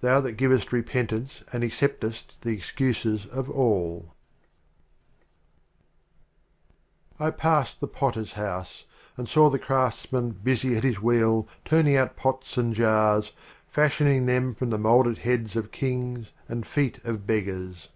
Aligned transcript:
Thou 0.00 0.22
That 0.22 0.38
givest 0.38 0.72
Repentance 0.72 1.42
and 1.52 1.62
acceptest 1.62 2.40
the 2.40 2.48
Excuses 2.50 3.26
of 3.26 3.50
All. 3.50 4.14
* 5.60 7.18
LXXXII 7.18 7.18
AND 7.18 7.18
LXXXIII. 7.20 7.26
I 7.26 7.30
passed 7.32 7.80
the 7.80 7.86
Potter's 7.86 8.32
House, 8.32 8.84
And 9.18 9.28
saw 9.28 9.50
the 9.50 9.58
Craftsman 9.58 10.30
busy 10.30 10.78
at 10.78 10.82
his 10.82 11.02
Wheel, 11.02 11.46
Turning 11.66 11.94
out 11.94 12.16
Pots 12.16 12.56
and 12.56 12.74
Jars, 12.74 13.32
Fashioning 13.68 14.24
them 14.24 14.54
from 14.54 14.70
the 14.70 14.78
mold 14.78 15.08
ered 15.08 15.18
Heads 15.18 15.56
of 15.56 15.70
Kings 15.70 16.30
and 16.48 16.66
Feet 16.66 16.98
of 17.04 17.26
Beggars. 17.26 17.90